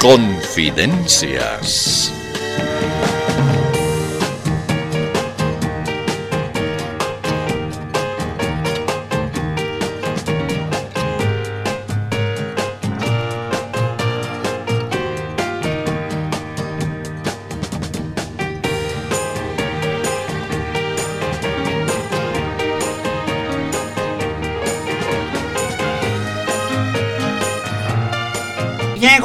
[0.00, 2.17] Confidencias.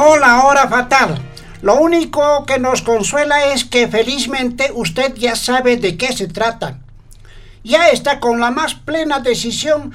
[0.04, 1.18] La hora fatal.
[1.62, 6.80] Lo único que nos consuela es que felizmente usted ya sabe de qué se trata.
[7.64, 9.94] Ya está con la más plena decisión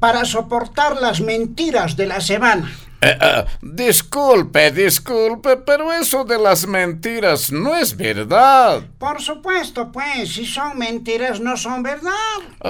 [0.00, 2.68] para soportar las mentiras de la semana.
[3.04, 8.82] Eh, eh, disculpe, disculpe, pero eso de las mentiras no es verdad.
[8.98, 12.12] Por supuesto, pues, si son mentiras, no son verdad.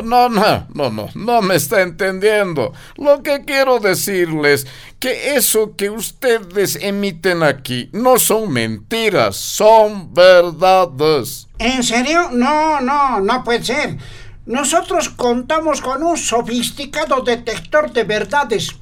[0.02, 2.72] No, no, no, no, no me está entendiendo.
[2.96, 4.66] Lo que quiero decirles
[4.98, 11.46] que eso que ustedes emiten aquí no son mentiras, son verdades.
[11.60, 12.30] ¿En serio?
[12.32, 13.98] No, no, no puede ser.
[14.46, 18.74] Nosotros contamos con un sofisticado detector de verdades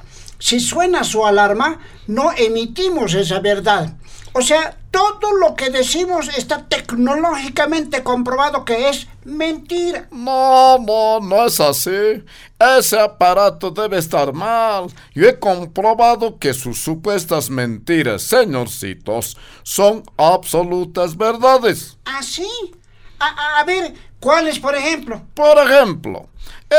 [0.42, 3.94] si suena su alarma, no emitimos esa verdad.
[4.32, 10.08] O sea, todo lo que decimos está tecnológicamente comprobado que es mentira.
[10.10, 12.24] No, no, no es así.
[12.58, 14.88] Ese aparato debe estar mal.
[15.14, 21.98] Yo he comprobado que sus supuestas mentiras, señorcitos, son absolutas verdades.
[22.04, 22.48] ¿Ah, sí?
[23.20, 25.22] A, a ver, ¿cuáles, por ejemplo?
[25.34, 26.28] Por ejemplo,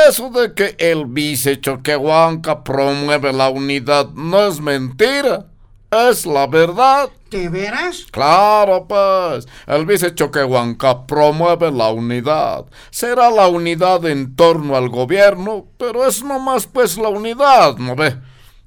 [0.08, 5.46] eso de que el vice Choquehuanca promueve la unidad no es mentira.
[5.90, 7.08] Es la verdad.
[7.30, 8.06] ¿De veras?
[8.10, 9.46] Claro, pues.
[9.66, 12.66] El vice Choquehuanca promueve la unidad.
[12.90, 18.16] Será la unidad en torno al gobierno, pero es nomás pues la unidad, ¿no ve?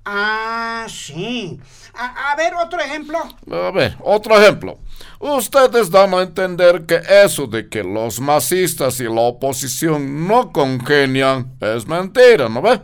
[0.05, 1.59] Ah, sí.
[1.99, 3.17] A, ver, otro ejemplo.
[3.51, 4.77] A ver, otro ejemplo.
[5.19, 11.55] Ustedes dan a entender que eso de que los masistas y la oposición no congenian
[11.59, 12.79] es mentira, ¿no ve?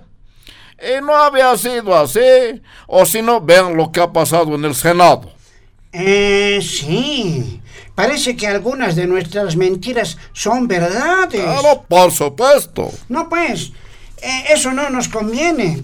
[0.79, 2.19] Y no había sido así.
[2.87, 5.31] O si no, vean lo que ha pasado en el Senado.
[5.91, 7.61] Eh, sí.
[7.93, 11.43] Parece que algunas de nuestras mentiras son verdades.
[11.43, 12.89] Claro, por supuesto.
[13.07, 13.71] No, pues,
[14.23, 15.83] eh, eso no nos conviene.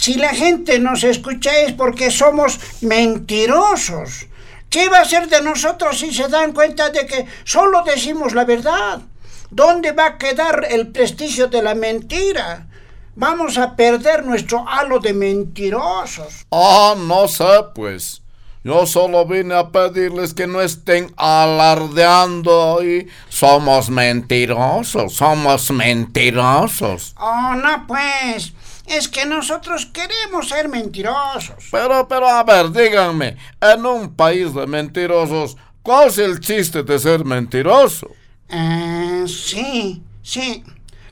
[0.00, 4.28] Si la gente nos escucha es porque somos mentirosos.
[4.70, 8.46] ¿Qué va a ser de nosotros si se dan cuenta de que solo decimos la
[8.46, 9.02] verdad?
[9.50, 12.66] ¿Dónde va a quedar el prestigio de la mentira?
[13.14, 16.46] Vamos a perder nuestro halo de mentirosos.
[16.50, 18.22] Ah, no sé, pues.
[18.64, 27.14] Yo solo vine a pedirles que no estén alardeando y somos mentirosos, somos mentirosos.
[27.18, 28.54] Oh, no, pues.
[28.90, 31.68] Es que nosotros queremos ser mentirosos.
[31.70, 36.98] Pero, pero, a ver, díganme, en un país de mentirosos, ¿cuál es el chiste de
[36.98, 38.08] ser mentiroso?
[38.48, 40.64] Eh, sí, sí,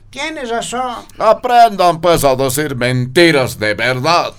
[0.09, 1.05] tienes razón.
[1.17, 4.33] Aprendan pues a decir mentiras de verdad.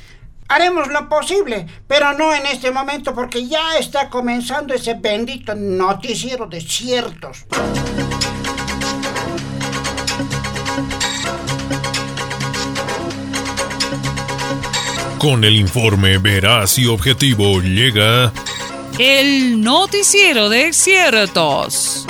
[0.48, 6.44] Haremos lo posible, pero no en este momento porque ya está comenzando ese bendito noticiero
[6.44, 7.46] de ciertos.
[15.20, 18.32] Con el informe veraz y objetivo llega
[18.98, 22.06] el noticiero de ciertos.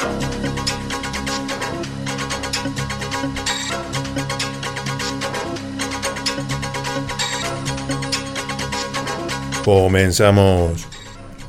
[9.64, 10.86] Comenzamos.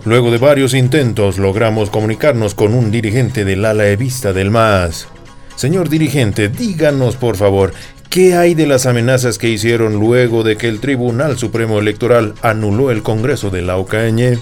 [0.04, 5.08] Luego de varios intentos logramos comunicarnos con un dirigente del ala evista del MAS.
[5.56, 7.72] Señor dirigente, díganos por favor,
[8.12, 12.92] ¿Qué hay de las amenazas que hicieron luego de que el Tribunal Supremo Electoral anuló
[12.92, 14.38] el Congreso de la OCAñe?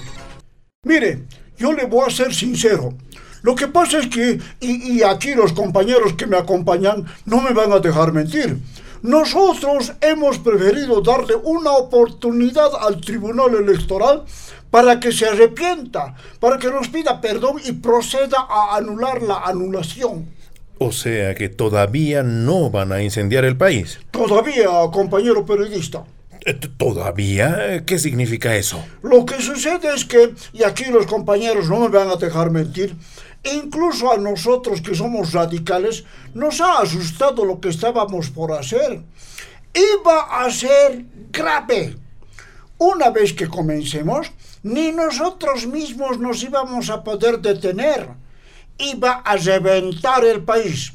[0.82, 1.22] Mire,
[1.56, 2.94] yo le voy a ser sincero.
[3.42, 7.52] Lo que pasa es que, y, y, aquí los compañeros que me acompañan no me
[7.52, 8.58] van a dejar mentir,
[9.02, 14.24] nosotros hemos preferido darle una oportunidad al Tribunal Electoral
[14.72, 20.39] para que se arrepienta, para que nos pida perdón y proceda a anular la anulación.
[20.82, 24.00] O sea que todavía no van a incendiar el país.
[24.10, 26.04] Todavía, compañero periodista.
[26.46, 27.84] Eh, ¿Todavía?
[27.84, 28.82] ¿Qué significa eso?
[29.02, 32.96] Lo que sucede es que, y aquí los compañeros no me van a dejar mentir,
[33.44, 39.02] incluso a nosotros que somos radicales, nos ha asustado lo que estábamos por hacer.
[39.74, 41.94] Iba a ser grave.
[42.78, 44.32] Una vez que comencemos,
[44.62, 48.08] ni nosotros mismos nos íbamos a poder detener
[48.80, 50.92] iba a reventar el país.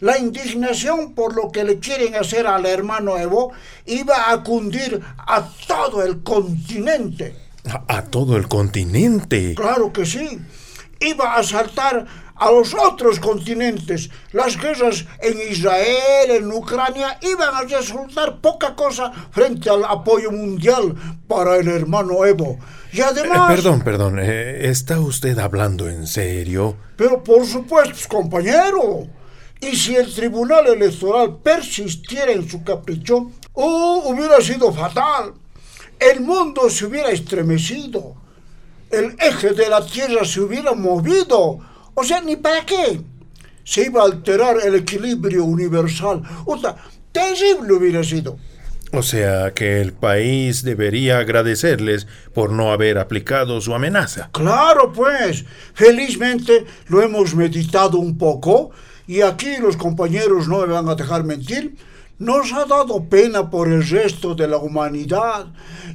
[0.00, 3.52] La indignación por lo que le quieren hacer al hermano Evo
[3.86, 7.36] iba a cundir a todo el continente.
[7.66, 9.54] A, a todo el continente.
[9.54, 10.40] Claro que sí.
[11.00, 14.10] Iba a asaltar a los otros continentes.
[14.32, 20.94] Las guerras en Israel, en Ucrania, iban a resultar poca cosa frente al apoyo mundial
[21.28, 22.58] para el hermano Evo.
[22.92, 23.50] Y además...
[23.50, 26.76] Eh, perdón, perdón, eh, ¿está usted hablando en serio?
[26.96, 29.06] Pero por supuesto, compañero.
[29.60, 35.34] Y si el Tribunal Electoral persistiera en su capricho, oh, hubiera sido fatal.
[35.98, 38.16] El mundo se hubiera estremecido.
[38.90, 41.60] El eje de la Tierra se hubiera movido
[41.94, 43.00] o sea, ni para qué.
[43.64, 46.22] Se iba a alterar el equilibrio universal.
[46.44, 46.76] O sea,
[47.12, 48.36] terrible hubiera sido.
[48.92, 54.30] O sea que el país debería agradecerles por no haber aplicado su amenaza.
[54.32, 55.44] Claro, pues.
[55.72, 58.70] Felizmente lo hemos meditado un poco
[59.08, 61.76] y aquí los compañeros no me van a dejar mentir.
[62.18, 65.46] Nos ha dado pena por el resto de la humanidad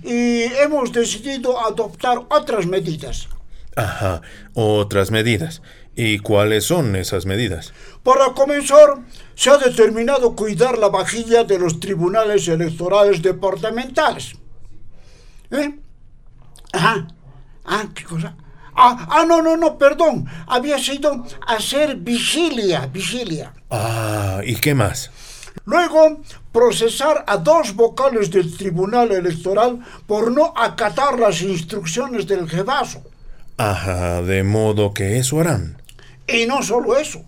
[0.04, 3.30] y hemos decidido adoptar otras medidas.
[3.78, 4.22] Ajá,
[4.54, 5.62] otras medidas.
[6.02, 7.74] ¿Y cuáles son esas medidas?
[8.04, 9.00] Para comenzar,
[9.36, 14.34] se ha determinado cuidar la vajilla de los tribunales electorales departamentales.
[15.52, 15.78] ¿Eh?
[16.72, 17.06] Ajá.
[17.66, 18.34] Ah, ¿qué cosa?
[18.78, 20.26] Ah, ah, no, no, no, perdón.
[20.48, 23.52] Había sido hacer vigilia, vigilia.
[23.70, 25.12] Ah, ¿y qué más?
[25.66, 26.22] Luego,
[26.54, 33.04] procesar a dos vocales del Tribunal Electoral por no acatar las instrucciones del jefazo.
[33.58, 35.79] Ajá, de modo que eso harán.
[36.32, 37.24] Y no solo eso,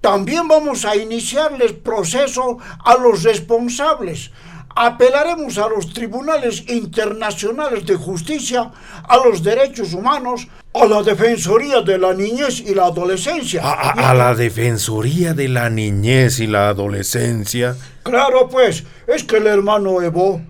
[0.00, 4.30] también vamos a iniciarles proceso a los responsables.
[4.74, 8.70] Apelaremos a los tribunales internacionales de justicia,
[9.06, 13.60] a los derechos humanos, a la Defensoría de la Niñez y la Adolescencia.
[13.62, 17.76] ¿A, a la Defensoría de la Niñez y la Adolescencia?
[18.02, 20.40] Claro, pues, es que el hermano Evo,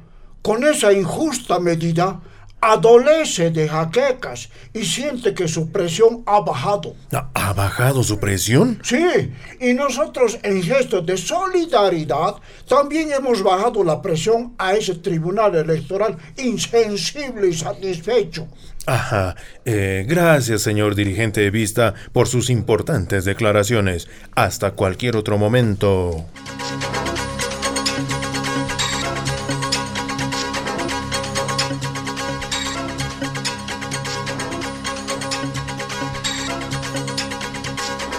[0.41, 2.21] con esa injusta medida,
[2.63, 6.95] adolece de jaquecas y siente que su presión ha bajado.
[7.35, 8.79] ¿Ha bajado su presión?
[8.85, 12.37] Sí, y nosotros en gesto de solidaridad
[12.69, 18.47] también hemos bajado la presión a ese tribunal electoral insensible y satisfecho.
[18.87, 19.35] Ajá.
[19.65, 24.09] Eh, gracias, señor dirigente de vista, por sus importantes declaraciones.
[24.35, 26.27] Hasta cualquier otro momento.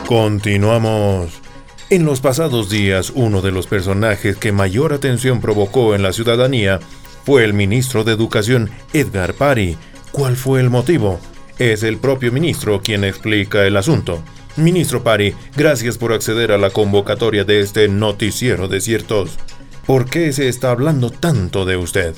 [0.07, 1.41] Continuamos.
[1.89, 6.79] En los pasados días, uno de los personajes que mayor atención provocó en la ciudadanía
[7.25, 9.77] fue el ministro de Educación, Edgar Pari.
[10.11, 11.21] ¿Cuál fue el motivo?
[11.57, 14.21] Es el propio ministro quien explica el asunto.
[14.57, 19.37] Ministro Pari, gracias por acceder a la convocatoria de este noticiero de ciertos.
[19.85, 22.13] ¿Por qué se está hablando tanto de usted?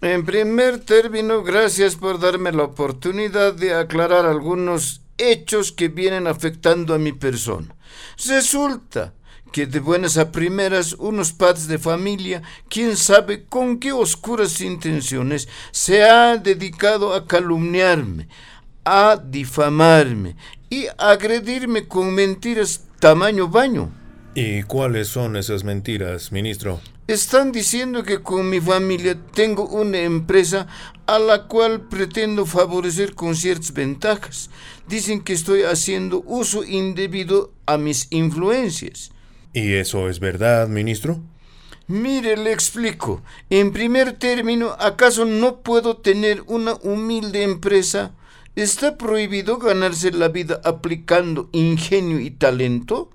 [0.00, 6.94] En primer término, gracias por darme la oportunidad de aclarar algunos hechos que vienen afectando
[6.94, 7.74] a mi persona.
[8.26, 9.14] Resulta
[9.52, 15.48] que de buenas a primeras unos padres de familia, quién sabe con qué oscuras intenciones,
[15.70, 18.28] se ha dedicado a calumniarme,
[18.84, 20.36] a difamarme
[20.68, 23.92] y agredirme con mentiras tamaño baño.
[24.34, 26.80] ¿Y cuáles son esas mentiras, ministro?
[27.06, 30.66] Están diciendo que con mi familia tengo una empresa
[31.06, 34.50] a la cual pretendo favorecer con ciertas ventajas.
[34.88, 39.12] Dicen que estoy haciendo uso indebido a mis influencias.
[39.52, 41.20] ¿Y eso es verdad, ministro?
[41.86, 43.22] Mire, le explico.
[43.50, 48.16] En primer término, ¿acaso no puedo tener una humilde empresa?
[48.56, 53.12] ¿Está prohibido ganarse la vida aplicando ingenio y talento?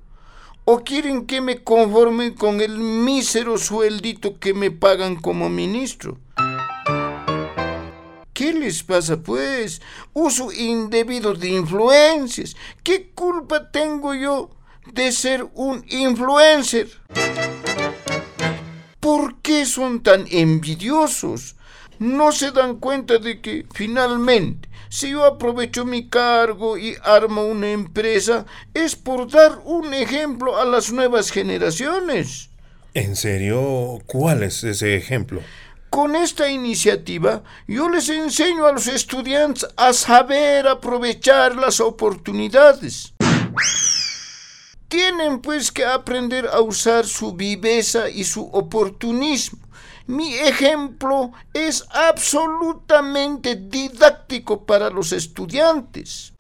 [0.64, 6.20] ¿O quieren que me conforme con el mísero sueldito que me pagan como ministro?
[8.32, 9.82] ¿Qué les pasa, pues?
[10.14, 12.56] Uso indebido de influencias.
[12.84, 14.52] ¿Qué culpa tengo yo
[14.86, 16.90] de ser un influencer?
[19.00, 21.56] ¿Por qué son tan envidiosos?
[21.98, 27.72] No se dan cuenta de que finalmente si yo aprovecho mi cargo y armo una
[27.72, 32.50] empresa, es por dar un ejemplo a las nuevas generaciones.
[32.94, 34.00] ¿En serio?
[34.06, 35.42] ¿Cuál es ese ejemplo?
[35.90, 43.14] Con esta iniciativa yo les enseño a los estudiantes a saber aprovechar las oportunidades.
[44.90, 49.61] Tienen pues que aprender a usar su viveza y su oportunismo
[50.08, 56.34] mi ejemplo es absolutamente didáctico para los estudiantes.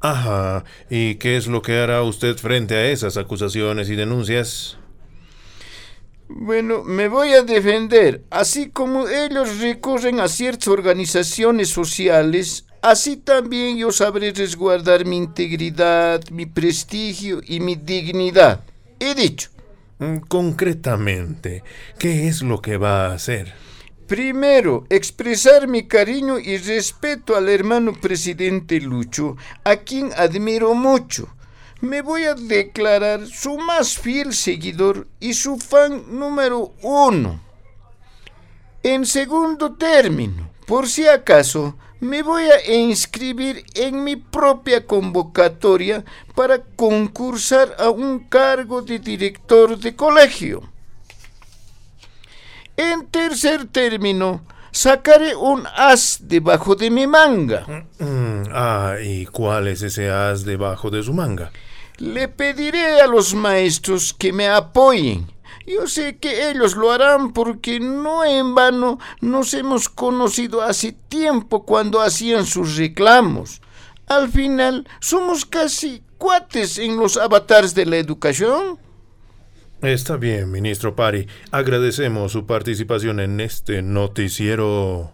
[0.00, 0.64] Ajá.
[0.88, 4.76] ¿Y qué es lo que hará usted frente a esas acusaciones y denuncias?
[6.28, 8.24] Bueno, me voy a defender.
[8.30, 16.22] Así como ellos recurren a ciertas organizaciones sociales, así también yo sabré resguardar mi integridad,
[16.30, 18.60] mi prestigio y mi dignidad.
[18.98, 19.50] He dicho.
[19.98, 21.62] Mm, concretamente,
[21.98, 23.54] ¿qué es lo que va a hacer?
[24.06, 31.28] Primero, expresar mi cariño y respeto al hermano presidente Lucho, a quien admiro mucho
[31.80, 37.40] me voy a declarar su más fiel seguidor y su fan número uno.
[38.82, 46.62] En segundo término, por si acaso, me voy a inscribir en mi propia convocatoria para
[46.62, 50.62] concursar a un cargo de director de colegio.
[52.76, 57.86] En tercer término, sacaré un as debajo de mi manga.
[58.58, 61.50] Ah, ¿y cuál es ese as debajo de su manga?
[61.98, 65.26] Le pediré a los maestros que me apoyen.
[65.66, 71.64] Yo sé que ellos lo harán porque no en vano nos hemos conocido hace tiempo
[71.64, 73.60] cuando hacían sus reclamos.
[74.06, 78.78] Al final somos casi cuates en los avatares de la educación.
[79.82, 81.26] Está bien, ministro Pari.
[81.50, 85.12] Agradecemos su participación en este noticiero.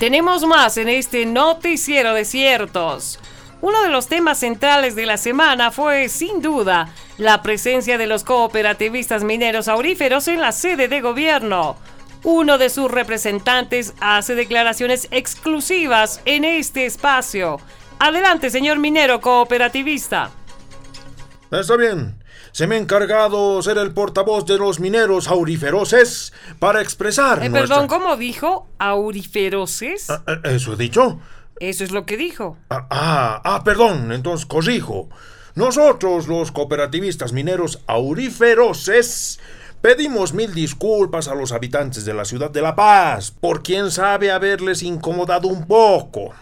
[0.00, 3.18] Tenemos más en este noticiero de ciertos.
[3.60, 6.88] Uno de los temas centrales de la semana fue, sin duda,
[7.18, 11.76] la presencia de los cooperativistas mineros auríferos en la sede de gobierno.
[12.24, 17.60] Uno de sus representantes hace declaraciones exclusivas en este espacio.
[17.98, 20.30] Adelante, señor minero cooperativista.
[21.50, 22.19] Está bien.
[22.52, 27.42] Se me ha encargado ser el portavoz de los mineros auriferoces para expresar.
[27.44, 28.68] Eh, perdón, ¿cómo dijo?
[28.78, 30.10] ¿Auriferoces?
[30.10, 31.20] Ah, eh, ¿Eso he dicho?
[31.60, 32.56] Eso es lo que dijo.
[32.70, 35.08] Ah, ah, ah, perdón, entonces corrijo.
[35.54, 39.38] Nosotros, los cooperativistas mineros auriferoces,
[39.80, 44.30] pedimos mil disculpas a los habitantes de la ciudad de La Paz por quien sabe
[44.30, 46.32] haberles incomodado un poco.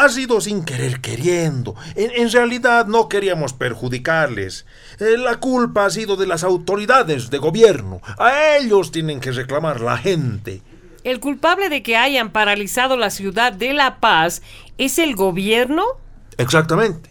[0.00, 1.74] Ha sido sin querer queriendo.
[1.94, 4.64] En, realidad no queríamos perjudicarles.
[4.98, 8.00] Eh, la culpa ha sido de las autoridades de gobierno.
[8.18, 10.62] A ellos tienen que reclamar la gente.
[11.04, 14.40] ¿El culpable de que hayan paralizado la ciudad de La Paz
[14.78, 15.84] es el gobierno?
[16.38, 17.10] Exactamente.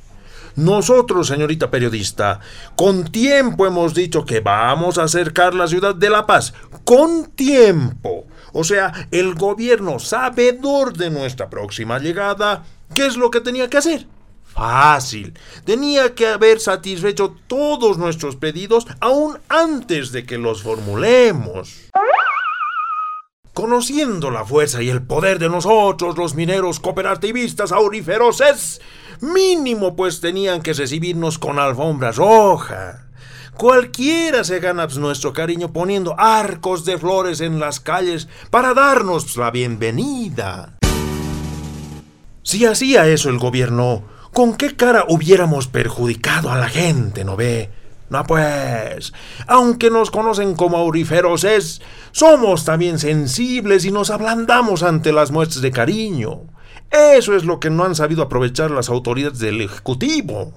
[0.56, 2.40] Nosotros, señorita periodista,
[2.76, 6.56] con tiempo hemos dicho que vamos a acercar la ciudad de La Paz.
[6.86, 8.26] Con tiempo.
[8.52, 13.78] O sea, el gobierno sabedor de nuestra próxima llegada ¿Qué es lo que tenía que
[13.78, 14.08] hacer?
[14.44, 15.34] Fácil.
[15.64, 21.90] Tenía que haber satisfecho todos nuestros pedidos aún antes de que los formulemos.
[23.54, 28.82] Conociendo la fuerza y el poder de nosotros, los mineros cooperativistas auriferoces,
[29.22, 33.10] mínimo pues tenían que recibirnos con alfombra roja.
[33.58, 39.52] Cualquiera se gana nuestro cariño poniendo arcos de flores en las calles para darnos la
[39.52, 40.79] bienvenida.
[42.50, 44.02] Si hacía eso el gobierno,
[44.34, 47.70] ¿con qué cara hubiéramos perjudicado a la gente, no ve?
[48.10, 49.14] No pues,
[49.46, 51.80] aunque nos conocen como auriferoses,
[52.12, 56.42] somos también sensibles y nos ablandamos ante las muestras de cariño.
[56.90, 60.52] Eso es lo que no han sabido aprovechar las autoridades del Ejecutivo.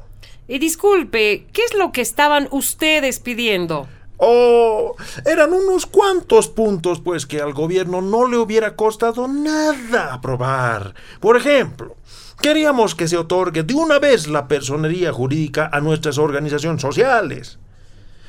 [0.48, 3.86] Y disculpe, ¿qué es lo que estaban ustedes pidiendo?
[4.24, 10.94] Oh, eran unos cuantos puntos, pues, que al gobierno no le hubiera costado nada aprobar.
[11.18, 11.96] Por ejemplo,
[12.40, 17.58] queríamos que se otorgue de una vez la personería jurídica a nuestras organizaciones sociales.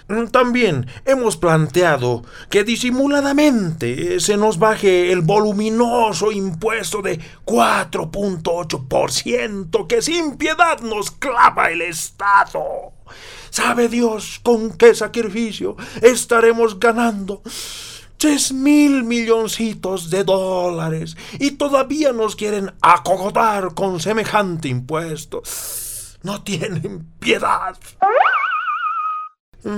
[0.08, 10.02] Mm, también hemos planteado que disimuladamente se nos baje el voluminoso impuesto de 4.8% que
[10.02, 12.94] sin piedad nos clava el Estado.
[13.54, 17.44] ¿Sabe Dios con qué sacrificio estaremos ganando?
[18.18, 25.44] Tres mil milloncitos de dólares y todavía nos quieren acogotar con semejante impuesto.
[26.24, 27.78] No tienen piedad.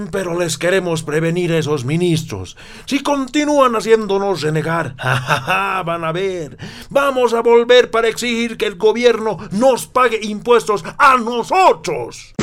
[0.10, 2.56] Pero les queremos prevenir a esos ministros.
[2.86, 4.96] Si continúan haciéndonos renegar,
[5.86, 6.58] van a ver.
[6.90, 12.36] Vamos a volver para exigir que el gobierno nos pague impuestos a nosotros.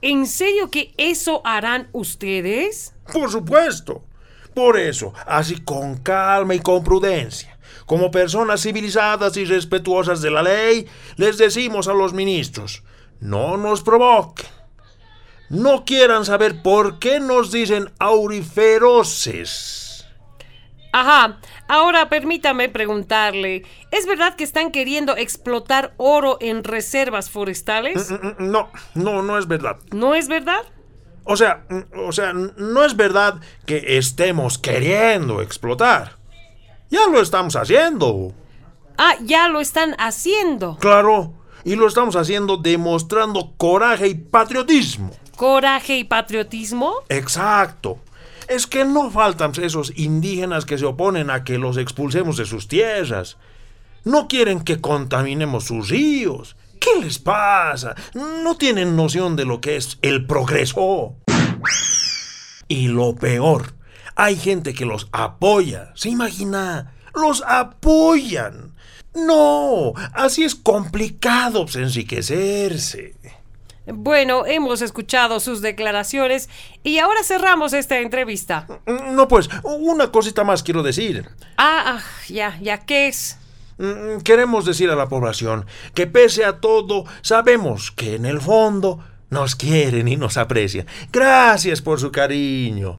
[0.00, 2.94] ¿En serio que eso harán ustedes?
[3.12, 4.04] Por supuesto.
[4.54, 10.42] Por eso, así con calma y con prudencia, como personas civilizadas y respetuosas de la
[10.42, 10.86] ley,
[11.16, 12.82] les decimos a los ministros,
[13.20, 14.46] no nos provoquen.
[15.48, 19.87] No quieran saber por qué nos dicen auriferoces.
[21.00, 21.38] Ajá,
[21.68, 23.62] ahora permítame preguntarle,
[23.92, 28.10] ¿es verdad que están queriendo explotar oro en reservas forestales?
[28.10, 29.76] Mm, mm, No, no, no es verdad.
[29.92, 30.62] ¿No es verdad?
[31.22, 36.16] O sea, mm, o sea, no es verdad que estemos queriendo explotar.
[36.90, 38.32] Ya lo estamos haciendo.
[38.96, 40.78] Ah, ya lo están haciendo.
[40.80, 45.12] Claro, y lo estamos haciendo demostrando coraje y patriotismo.
[45.36, 46.94] ¿Coraje y patriotismo?
[47.08, 48.00] Exacto.
[48.48, 52.66] Es que no faltan esos indígenas que se oponen a que los expulsemos de sus
[52.66, 53.36] tierras.
[54.04, 56.56] No quieren que contaminemos sus ríos.
[56.80, 57.94] ¿Qué les pasa?
[58.14, 61.16] No tienen noción de lo que es el progreso.
[62.68, 63.74] Y lo peor,
[64.14, 65.92] hay gente que los apoya.
[65.94, 66.94] ¿Se imagina?
[67.14, 68.74] Los apoyan.
[69.14, 73.16] No, así es complicado pues, enriquecerse.
[73.92, 76.48] Bueno, hemos escuchado sus declaraciones
[76.82, 78.66] y ahora cerramos esta entrevista.
[78.86, 81.28] No, pues, una cosita más quiero decir.
[81.56, 83.38] Ah, ah, ya, ya, ¿qué es?
[83.78, 89.00] Mm, Queremos decir a la población que pese a todo, sabemos que en el fondo
[89.30, 90.86] nos quieren y nos aprecian.
[91.12, 92.98] Gracias por su cariño.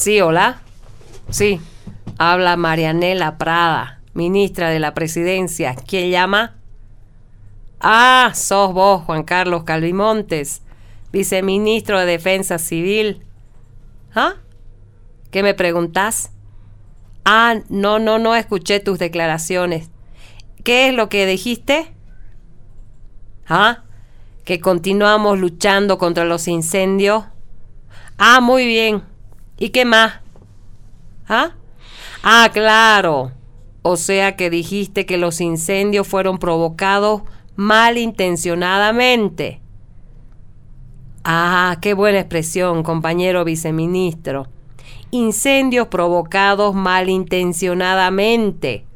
[0.00, 0.62] Sí, hola.
[1.28, 1.60] Sí,
[2.16, 5.74] habla Marianela Prada, ministra de la presidencia.
[5.74, 6.56] ¿Quién llama?
[7.80, 10.62] Ah, sos vos, Juan Carlos Calvimontes,
[11.12, 13.26] viceministro de Defensa Civil.
[14.14, 14.36] ¿Ah?
[15.30, 16.32] ¿Qué me preguntás?
[17.26, 19.90] Ah, no, no, no escuché tus declaraciones.
[20.64, 21.92] ¿Qué es lo que dijiste?
[23.46, 23.82] ¿Ah?
[24.46, 27.24] Que continuamos luchando contra los incendios.
[28.16, 29.10] Ah, muy bien.
[29.60, 30.14] ¿Y qué más?
[31.28, 31.52] ¿Ah?
[32.24, 33.30] Ah, claro.
[33.82, 37.22] O sea que dijiste que los incendios fueron provocados
[37.56, 39.60] malintencionadamente.
[41.24, 44.46] Ah, qué buena expresión, compañero viceministro.
[45.10, 48.86] Incendios provocados malintencionadamente.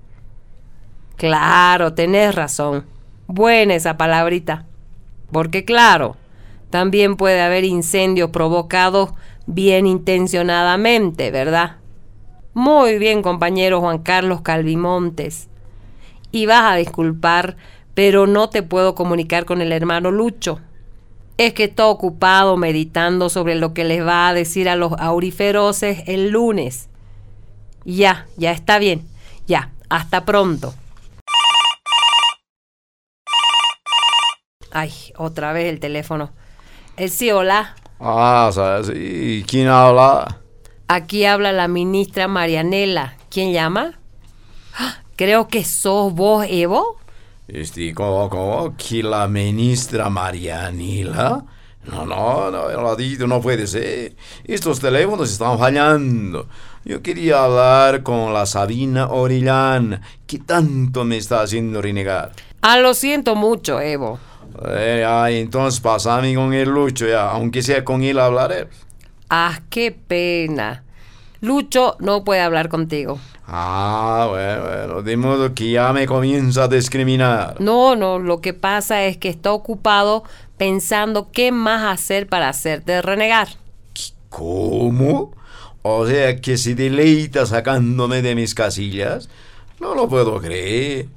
[1.17, 2.87] Claro, tenés razón.
[3.27, 4.65] Buena esa palabrita.
[5.31, 6.17] Porque claro,
[6.71, 9.11] también puede haber incendios provocados
[9.47, 11.77] bien intencionadamente, ¿verdad?
[12.55, 15.49] Muy bien, compañero Juan Carlos Calvimontes.
[16.31, 17.57] Y vas a disculpar,
[17.95, 20.61] pero no te puedo comunicar con el hermano Lucho.
[21.37, 26.05] Es que está ocupado meditando sobre lo que les va a decir a los auriferoces
[26.07, 26.89] el lunes.
[27.85, 29.07] Ya, ya está bien.
[29.47, 30.75] Ya, hasta pronto.
[34.71, 36.31] Ay, otra vez el teléfono.
[36.97, 37.75] El sí, hola.
[38.07, 38.93] Ah, ¿sabes?
[38.95, 40.43] ¿Y quién habla?
[40.89, 43.17] Aquí habla la ministra Marianela.
[43.31, 43.99] ¿Quién llama?
[44.77, 44.99] ¡Ah!
[45.17, 46.99] Creo que sos vos, Evo.
[47.49, 48.77] Este, ¿cómo, cómo?
[48.77, 51.47] ¿Que la ministra Marianela?
[51.87, 54.15] No, no, no, el ladito no puede ser.
[54.45, 56.47] Estos teléfonos están fallando.
[56.85, 62.33] Yo quería hablar con la Sabina Orellana, que tanto me está haciendo renegar.
[62.61, 64.19] Ah, lo siento mucho, Evo.
[64.69, 68.69] Eh, ay, entonces pasame con el Lucho ya, aunque sea con él hablaré.
[69.29, 70.85] Ah, qué pena.
[71.41, 73.19] Lucho no puede hablar contigo.
[73.47, 77.61] Ah, bueno, bueno, de modo que ya me comienza a discriminar.
[77.61, 80.25] No, no, lo que pasa es que está ocupado
[80.57, 83.49] pensando qué más hacer para hacerte renegar.
[84.31, 85.33] ¿Cómo?
[85.83, 89.29] O sea que se deleita sacándome de mis casillas.
[89.81, 91.09] No lo puedo creer.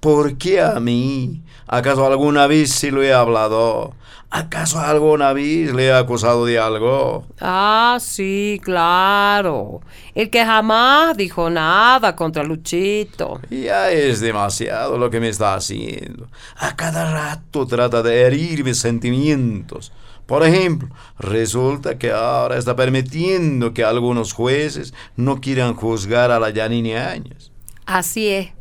[0.00, 1.42] ¿Por qué a mí?
[1.66, 3.94] ¿Acaso alguna vez se lo he hablado?
[4.30, 7.26] ¿Acaso alguna vez le he acusado de algo?
[7.40, 9.80] Ah, sí, claro.
[10.14, 13.40] El que jamás dijo nada contra Luchito.
[13.50, 16.28] Ya es demasiado lo que me está haciendo.
[16.56, 19.92] A cada rato trata de herir mis sentimientos.
[20.26, 26.50] Por ejemplo, resulta que ahora está permitiendo que algunos jueces no quieran juzgar a la
[26.50, 27.50] Yanini Áñez.
[27.84, 28.59] Así es.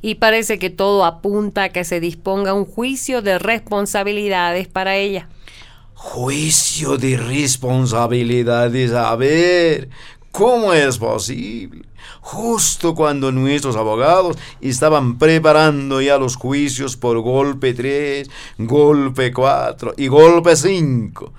[0.00, 5.28] Y parece que todo apunta a que se disponga un juicio de responsabilidades para ella.
[5.94, 8.92] Juicio de responsabilidades.
[8.92, 9.88] A ver,
[10.30, 11.82] ¿cómo es posible?
[12.20, 20.06] Justo cuando nuestros abogados estaban preparando ya los juicios por golpe 3, golpe 4 y
[20.08, 21.32] golpe 5.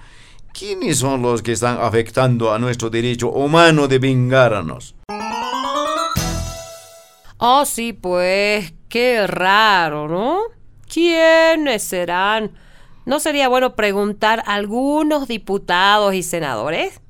[0.57, 4.95] ¿Quiénes son los que están afectando a nuestro derecho humano de vengarnos?
[7.37, 10.39] Oh, sí, pues, qué raro, ¿no?
[10.91, 12.51] ¿Quiénes serán?
[13.05, 17.01] ¿No sería bueno preguntar a algunos diputados y senadores?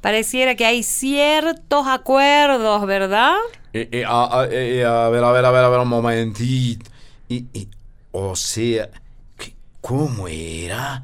[0.00, 3.36] Pareciera que hay ciertos acuerdos, ¿verdad?
[3.72, 6.90] Eh, eh, a, eh, a, ver, a ver, a ver, a ver, un momentito.
[7.28, 7.68] Y, y,
[8.10, 8.90] o sea,
[9.80, 11.02] ¿cómo era?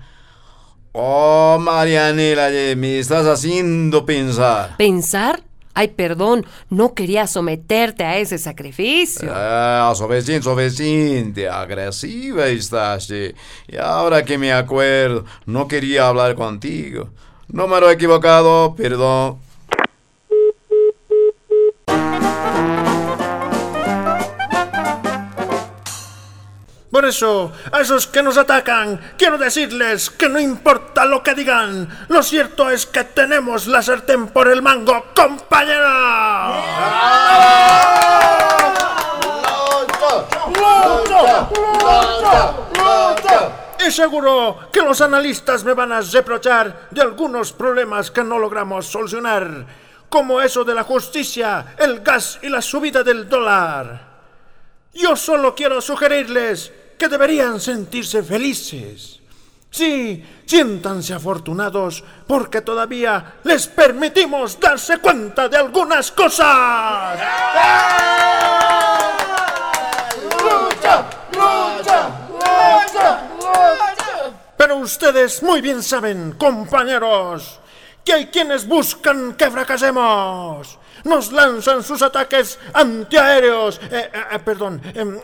[0.92, 4.76] Oh, Marianela, me estás haciendo pensar.
[4.76, 5.42] ¿Pensar?
[5.78, 9.30] Ay, perdón, no quería someterte a ese sacrificio.
[9.32, 11.48] Ah, suficiente, suficiente.
[11.48, 13.08] Agresiva estás.
[13.10, 17.10] Y ahora que me acuerdo, no quería hablar contigo.
[17.46, 19.38] Número equivocado, perdón.
[26.98, 31.88] Por eso, a esos que nos atacan, quiero decirles que no importa lo que digan,
[32.08, 35.87] lo cierto es que tenemos la sartén por el mango, compañeros.
[43.87, 48.87] Y seguro que los analistas me van a reprochar de algunos problemas que no logramos
[48.87, 49.66] solucionar,
[50.08, 54.08] como eso de la justicia, el gas y la subida del dólar.
[54.94, 59.20] Yo solo quiero sugerirles que deberían sentirse felices.
[59.70, 67.18] Sí, siéntanse afortunados porque todavía les permitimos darse cuenta de algunas cosas.
[74.56, 77.61] Pero ustedes muy bien saben, compañeros,
[78.04, 80.78] que hay quienes buscan que fracasemos.
[81.04, 85.22] Nos lanzan sus ataques antiaéreos, eh, eh, perdón, eh,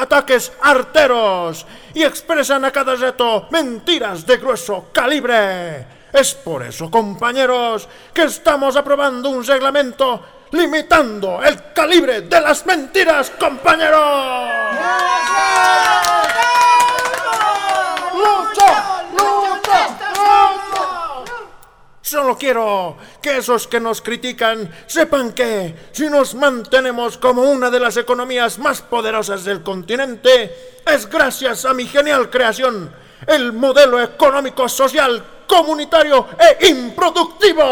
[0.00, 5.86] ataques arteros y expresan a cada reto mentiras de grueso calibre.
[6.12, 13.30] Es por eso, compañeros, que estamos aprobando un reglamento limitando el calibre de las mentiras,
[13.30, 14.50] compañeros.
[22.12, 27.80] Solo quiero que esos que nos critican sepan que si nos mantenemos como una de
[27.80, 32.94] las economías más poderosas del continente, es gracias a mi genial creación,
[33.26, 37.64] el modelo económico, social, comunitario e improductivo.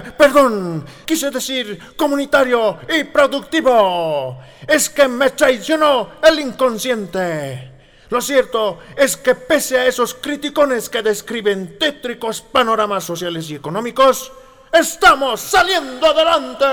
[0.00, 4.38] Perdón, quise decir comunitario y productivo.
[4.66, 7.70] Es que me traicionó el inconsciente.
[8.10, 14.30] Lo cierto es que pese a esos criticones que describen tétricos panoramas sociales y económicos,
[14.70, 16.66] estamos saliendo adelante.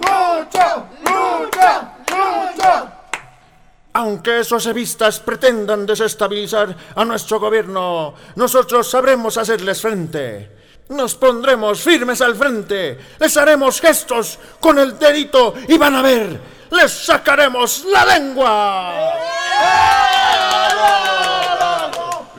[0.00, 0.84] ¡Lucha!
[1.04, 1.94] ¡Lucha!
[2.08, 2.92] ¡Lucha!
[3.96, 10.50] Aunque esos evistas pretendan desestabilizar a nuestro gobierno, nosotros sabremos hacerles frente.
[10.88, 16.40] Nos pondremos firmes al frente, les haremos gestos con el dedito y van a ver,
[16.72, 18.92] les sacaremos la lengua.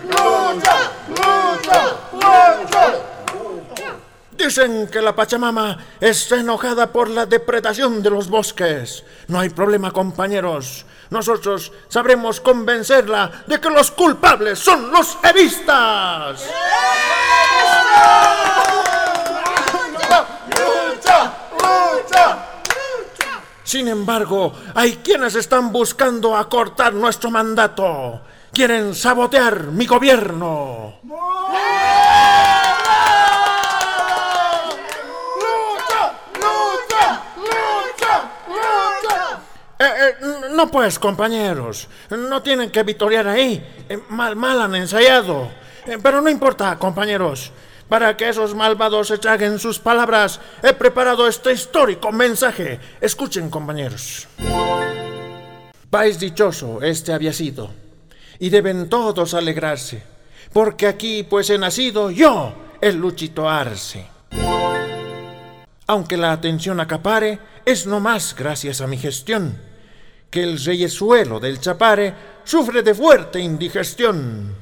[0.04, 0.92] ¡Lucha!
[1.08, 1.98] ¡Lucha!
[2.12, 2.96] ¡Lucha!
[4.46, 9.04] Dicen que la Pachamama está enojada por la depredación de los bosques.
[9.28, 10.86] No hay problema, compañeros.
[11.10, 16.48] Nosotros sabremos convencerla de que los culpables son los evistas.
[23.64, 28.22] Sin embargo, hay quienes están buscando acortar nuestro mandato.
[28.54, 31.00] Quieren sabotear mi gobierno.
[31.02, 31.95] No
[40.72, 43.64] pues, compañeros, no tienen que victoriar ahí.
[43.90, 45.50] Eh, Mal, mal han ensayado.
[45.86, 47.52] Eh, Pero no importa, compañeros.
[47.88, 52.80] Para que esos malvados se traguen sus palabras, he preparado este histórico mensaje.
[53.00, 54.28] Escuchen, compañeros.
[55.92, 57.70] País dichoso este había sido,
[58.40, 60.04] y deben todos alegrarse,
[60.52, 64.06] porque aquí pues he nacido yo, el Luchito Arce.
[65.88, 69.60] Aunque la atención acapare, es no más gracias a mi gestión,
[70.32, 74.56] que el reyesuelo del Chapare sufre de fuerte indigestión.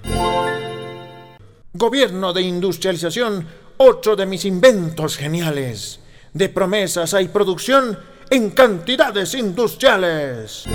[1.73, 5.99] Gobierno de industrialización, otro de mis inventos geniales.
[6.33, 7.97] De promesas hay producción
[8.29, 10.65] en cantidades industriales.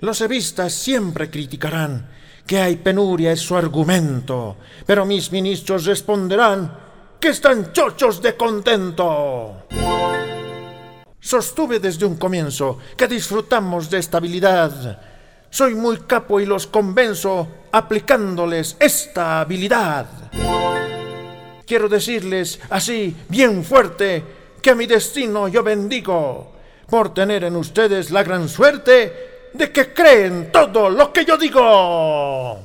[0.00, 2.08] Los evistas siempre criticarán
[2.46, 6.89] que hay penuria es su argumento, pero mis ministros responderán
[7.20, 9.66] que están chochos de contento.
[11.20, 15.02] Sostuve desde un comienzo que disfrutamos de estabilidad.
[15.50, 20.06] Soy muy capo y los convenzo aplicándoles esta habilidad.
[21.66, 24.24] Quiero decirles así, bien fuerte,
[24.62, 26.52] que a mi destino yo bendigo
[26.88, 32.64] por tener en ustedes la gran suerte de que creen todo lo que yo digo.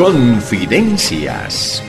[0.00, 1.82] Confidencias